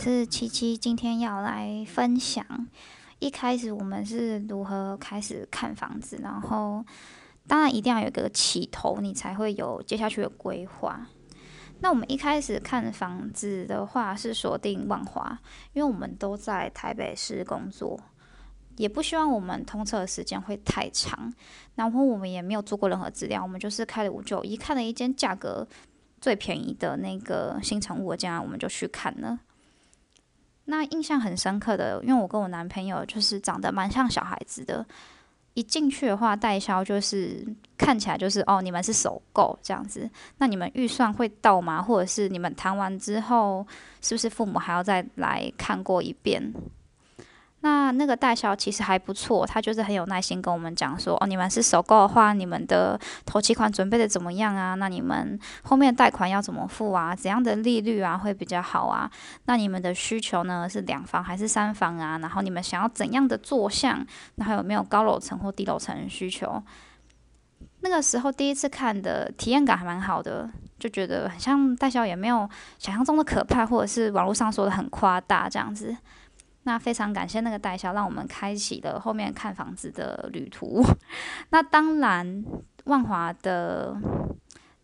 [0.00, 2.42] 是七七，今天要来分享
[3.18, 6.82] 一开始我们是如何开始看房子，然后
[7.46, 11.06] 当然一定要有一个起头，你才会有接下去的规划。
[11.80, 15.38] 那我们一开始看房子的话是锁定万华，
[15.74, 18.00] 因为我们都在台北市工作，
[18.78, 21.30] 也不希望我们通车的时间会太长，
[21.74, 25.68] 然后我们也没有做过任何资料，我们就是开了五九一，看了一间价格
[26.22, 29.40] 最便宜的那个新城物件，我们就去看了。
[30.70, 34.86] 那印象很深刻的，因为我跟我男朋友就是长得蛮像小孩子的，
[35.54, 37.44] 一进去的话代销就是
[37.76, 41.82] 看起来就是哦，你们是首购这样子，那你们预算会到吗？
[41.82, 43.66] 或者是你们谈完之后，
[44.00, 46.40] 是不是父母还要再来看过一遍？
[47.62, 54.74] 那那个代销其实还不错，他就是很有耐心跟我们讲说，哦，你们是首购的话，你们的头期款准备的怎么样啊？
[54.76, 57.14] 那你们后面贷款要怎么付啊？
[57.14, 59.10] 怎样的利率啊会比较好啊？
[59.44, 62.16] 那你们的需求呢是两房还是三房啊？
[62.18, 64.06] 然后你们想要怎样的坐向？
[64.36, 66.62] 那还有没有高楼层或低楼层需求？
[67.82, 70.48] 那个时候第一次看的体验感还蛮好的，
[70.78, 72.48] 就觉得很像代销，也没有
[72.78, 75.94] 想象中的可怕，或者是网络上说的很夸大这样子。
[76.64, 80.84] 那非常感谢那个代销，让我们开启了后面看房子的旅途。
[81.50, 82.44] 那当然，
[82.84, 83.96] 万华的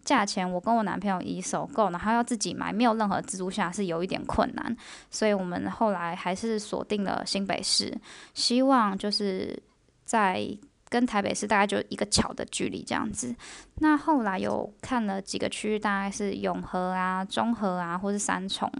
[0.02, 4.76] 价钱，我跟我男朋友以首购，然后要自己买，没有任何资助下是有一点困难，
[5.10, 7.94] 所以我们后来还是锁定了新北市，
[8.32, 9.62] 希望就是
[10.04, 10.48] 在
[10.88, 13.34] 跟台北市大概就一个桥的距离这样子。
[13.80, 18.70] 那后来有看了几个区域，大概是永和啊、中和啊，或是三重。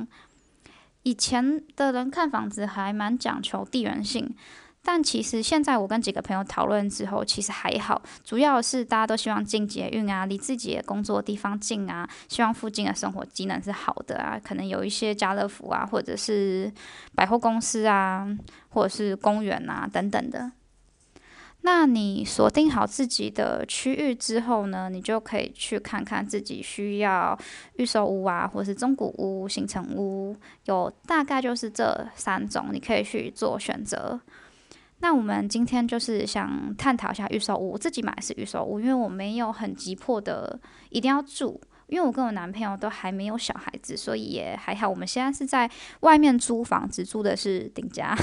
[1.06, 4.34] 以前的人看房子还蛮讲求地缘性，
[4.82, 8.02] 但其实现在我跟几个朋友讨论之后，其实还好。
[8.24, 16.72] 主要是大家都希望进捷运啊，离自己的工作地方近啊，希望附近的生活机能是好的啊，可能有一些家乐福啊，或者是
[17.14, 18.26] 百货公司啊，
[18.70, 20.50] 或者是公园啊等等的。
[21.66, 27.36] 那你锁定好自己的区域之后呢，你就可以去看看自己需要
[27.74, 34.20] 预售屋啊，或是中古屋、新城屋，有大概就是这三种，你可以去做选择。
[35.00, 40.56] 那我们今天就是想探讨一下预售屋，我自己买的是预售屋，因为我没有很急迫的
[40.90, 44.88] 一定要住，因为我跟我男朋友都还没有小孩子，所以也还好。
[44.88, 45.68] 我们现在是在
[46.02, 48.16] 外面租房子，租的是顶家。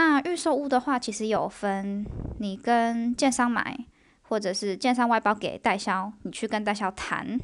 [0.00, 2.06] 那预售屋的话，其实有分
[2.38, 3.78] 你跟建商买，
[4.22, 7.38] 或者是建商外包给代销，你去跟代销谈，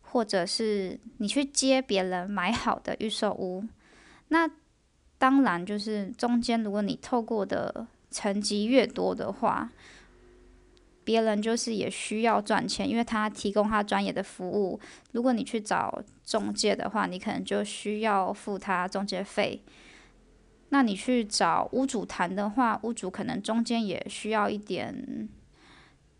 [0.00, 3.62] 或者是你去接别人买好的预售屋。
[4.28, 4.48] 那
[5.18, 9.70] 当然就是中间，如果你透过的层级越多的话，
[11.04, 14.80] 别人就是也需要赚钱，因为他提供他专业的服务。
[15.10, 19.62] 如果你去找中介的话，你可能就需要付他中介费。
[20.72, 25.28] 那你去找屋主谈的话，屋主可能中间也需要一点，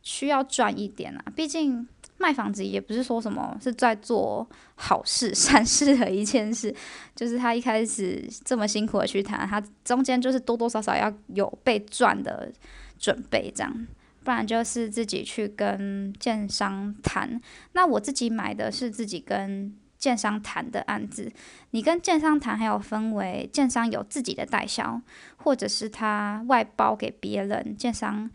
[0.02, 1.24] 需要赚一点啊。
[1.34, 6.74] 毕竟卖房子也不是说什么是在做好事、 善事的一件事，
[7.16, 12.52] 就是他一开始这么辛苦的去谈，他中间就是多多少少要有被赚的
[12.98, 13.86] 准备，这样，
[14.22, 17.40] 不然就是自己去跟建商谈。
[17.72, 19.74] 那我自己买的是自己跟。
[20.02, 21.32] 建商谈的案子，
[21.70, 25.00] 你跟建商谈，还有分为建商有自己的代销，
[25.36, 28.28] 或者是他外包给别人，建商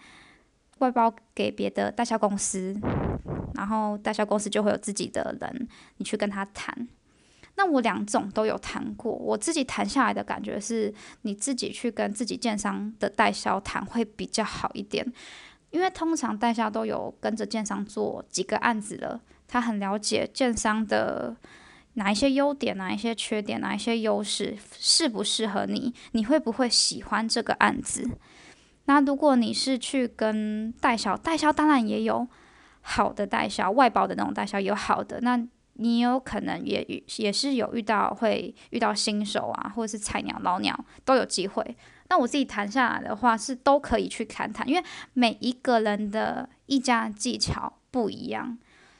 [0.77, 2.73] 外包给别的代销公司，
[3.56, 5.67] 然后代销公司就会有自己的人，
[5.97, 6.88] 你去跟他谈。
[7.56, 15.06] 那我两种都有谈过，我自己谈下来的感觉是，你自己去跟自己建商的代销谈会比较好一点，
[15.72, 19.19] 因为通常代销都有跟着建商做几个案子了。
[19.47, 21.35] 他很了解建商的
[21.93, 25.93] 哪一些优点，哪一些缺点，哪一些优势，适不适合你？
[26.11, 28.09] 你会不会喜欢这个案子？
[28.85, 32.27] 那如果你是去跟代销，代销当然也有
[32.81, 35.41] 好的代销，外包的那种代销有好的，那
[35.73, 41.77] 你有可能也也是有遇到会遇到新手啊，或者是菜鸟、老鸟都有机会。
[42.09, 44.83] 那我自己谈下来的话，是都可以去谈谈，因为
[45.13, 48.57] 每一个人的议价技巧不一样。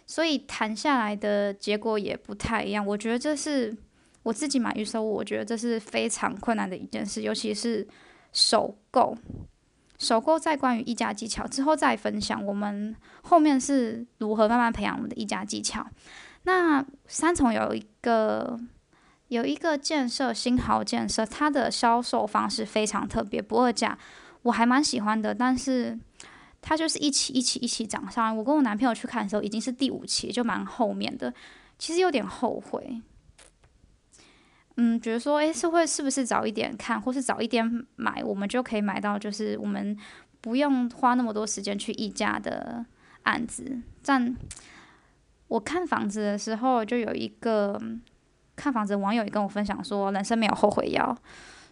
[0.08, 2.84] 所以谈下来的结果也不太一样。
[2.84, 3.76] 我觉得这是
[4.24, 7.86] 我自己买预售，我觉得这是非常困难的一件事，尤其是
[8.32, 9.16] 首购。
[10.00, 15.86] 首购在关于议价技巧之后再分享，我们后面是如何慢慢培养我们的议价技巧。
[16.44, 18.58] 那三重有一个
[19.28, 23.98] 有一个建设新豪建设，它的销售方式非常特别，不二价，
[24.44, 26.00] 我还蛮喜欢的，但是。
[26.68, 28.34] 它就是一起一起一起涨上来。
[28.34, 31.34] 我跟我男朋友去看的时候，已经是第五期，就蛮后面的。
[31.80, 33.02] 其实有点后悔，
[34.76, 39.98] 嗯，觉得说，诶，是会是不是早一点看，或是早一点买，我们就可以买到，就是我们
[40.42, 42.86] 不用花那么多时间去议价的
[43.24, 43.80] 案子。
[44.04, 44.36] 但，
[45.48, 47.82] 我看房子的时候，就有一个
[48.58, 51.18] 看房子的网友也跟我分享说，人生没有后悔药，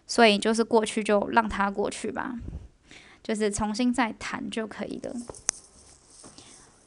[0.07, 2.39] 所以就是过去就让它过去吧，
[3.25, 5.11] 就是重新再谈就可以了。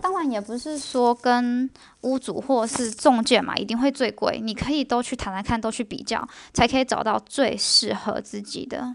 [0.00, 1.69] 当然也不是说跟
[2.02, 4.38] 屋主或是中介嘛，一定会最贵。
[4.40, 8.94] 你可以都去谈来看，都去比较，才可以找到最适合自己的。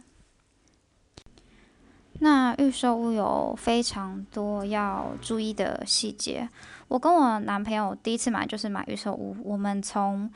[2.19, 6.47] 那预售屋有非常多要注意的细节。
[6.87, 10.31] 我跟我男朋友第一次买就是买预售屋，我们从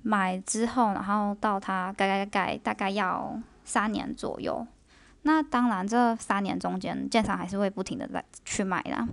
[0.00, 4.66] 买之后，然后到他盖盖盖，大概要三年左右。
[5.22, 9.06] 那当然，这三年中间，建商还是会不停的在去买啦。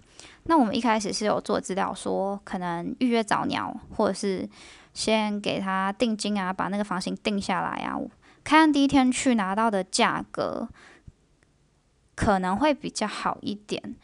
[0.43, 4.47] 那我们一开始是有做资料，说可能预约早鸟，或者是
[4.93, 7.99] 先给他定金啊，把那个房型定下来啊。
[8.43, 10.69] 看第一天去拿到的价格
[12.15, 13.95] 可能会比较好一点。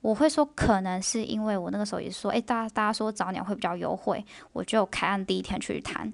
[0.00, 6.12] 我会说，可能是因为我那个时候也说，哎，大家大家说早鸟会比较优惠，我就开案第一天去谈。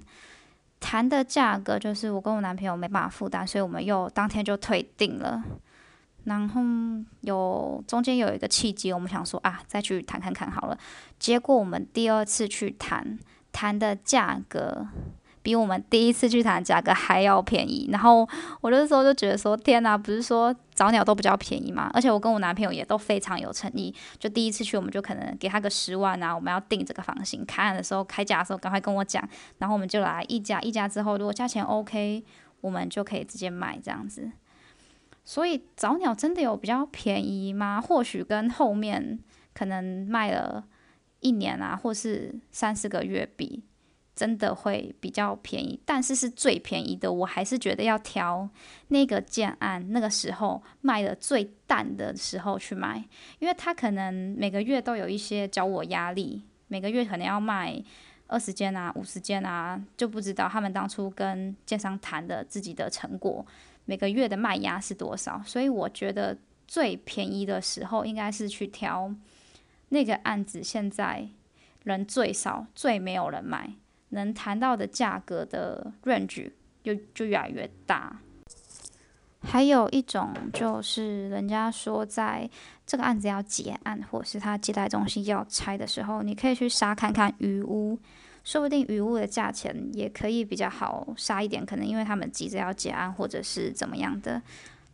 [0.84, 5.42] 谈的价格就是我跟我男朋友没办法负担，所以我们又当天就退订了。
[6.24, 6.60] 然后
[7.22, 10.78] 有中间有一个契机，我们想说啊，再去谈看看好了。
[11.18, 13.18] 结果我们第二次去谈，
[13.50, 14.86] 谈的价格。
[15.44, 18.26] 比我们第一次去谈价格还要便宜，然后
[18.62, 21.90] 我那时候就觉得说，天哪，不是说早鸟都比较便宜吗？
[21.92, 29.22] 而且我跟我男朋友也都非常有诚意，就第一次去我们就可能给他个十万啊，我们要订这个房型，开案的时候开价的时候赶快跟我讲，
[29.58, 32.24] 然后我们就来议价，议价之后如果价钱 OK，
[32.62, 34.32] 我们就可以直接买这样子。
[35.26, 37.82] 所以早鸟真的有比较便宜吗？
[37.82, 39.18] 或许跟后面
[39.52, 40.64] 可能卖了
[41.20, 43.62] 一年啊，或是三四个月比。
[44.14, 47.12] 真的会比较便宜，但是是最便宜的。
[47.12, 48.48] 我还是觉得要挑
[48.88, 53.04] 那个建案那个时候卖的最淡的时候去买，
[53.40, 57.82] 因为他可能每个月都有一些交我压力，每个月可能要卖
[58.28, 63.44] 二十间啊、五十间啊，就不知道他们当初跟建商谈的自己的成果，
[63.84, 65.42] 每个月的卖压是多少。
[65.44, 66.38] 所以我觉得
[66.68, 69.12] 最便宜的时候应该是去挑
[69.88, 71.28] 那个案子，现在
[71.82, 73.74] 人最少、最没有人买。
[74.14, 76.50] 能谈到的价格的 range
[76.82, 78.18] 就就越来越大。
[79.42, 82.48] 还有一种就是人家说，在
[82.86, 87.98] 这个案子要结案，或是他接待中心要拆的时候，你可以去杀看看余屋，
[88.42, 91.66] 说不定余屋的价钱也可以比较好杀一点。
[91.66, 94.40] 可能因为他们急着要结案，或者是怎么样的。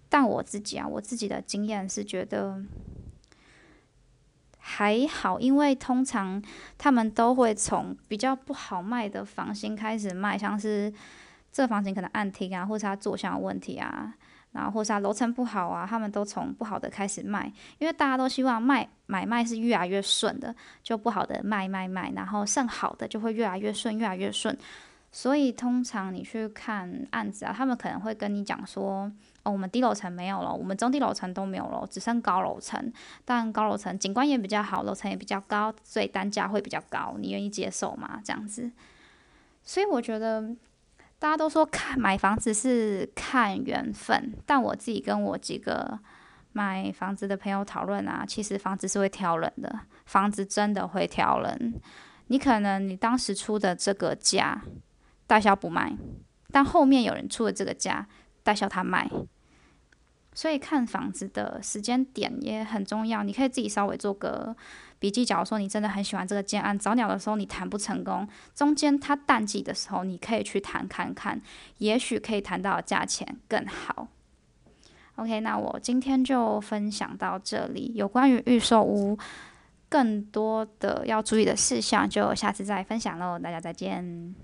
[0.08, 2.60] 但我自己啊，我自己的经验是觉得。
[4.72, 6.40] 还好，因为通常
[6.78, 10.92] 他们都会从比较不好卖的房型开始卖，像是
[11.50, 14.14] 这房型可能暗厅啊，或是它坐向有问题啊，
[14.52, 24.56] 然后或是它楼层不好啊，他们都从不好的开始卖，因为大家都希望卖买卖是越来越顺的，就不好的卖卖卖，然后剩好的就会越来越顺，越来越顺。
[25.10, 29.10] 所以通常你去看案子啊，他们可能会跟你讲说。
[29.42, 32.92] 哦，我们低楼层没有了，我们中低楼层都没有了，只剩高楼层。
[33.24, 37.14] 但高楼层景观也比较好，楼层也比较高，所以单价会比较高。
[37.18, 38.20] 你愿意接受吗？
[38.22, 38.70] 这样子。
[39.64, 40.42] 所以我觉得
[41.18, 45.98] 大家都说看买房子是看缘分，但我自己跟我几个
[46.52, 51.80] 买房子的朋友讨论啊，其实房子是会挑人的，房子真的会挑人。
[52.26, 54.62] 你可能你当时出的这个价
[55.26, 55.96] 代销不卖，
[56.50, 58.06] 但后面有人出了这个价。
[58.42, 59.10] 代销他卖，
[60.32, 63.22] 所以看房子的时间点也很重要。
[63.22, 64.56] 你可以自己稍微做个
[64.98, 65.24] 笔记。
[65.24, 71.40] 假如说你真的很喜欢这个建案，早鸟的时候你谈不成功，中间它淡季的时候你可以去谈看看，
[71.78, 74.08] 也许可以谈到价钱更好。
[75.16, 77.92] OK，那我今天就分享到这里。
[77.94, 79.18] 有关于预售屋
[79.88, 83.38] 更多的要注意的事项，就下次再分享喽。
[83.38, 84.34] 大家再见。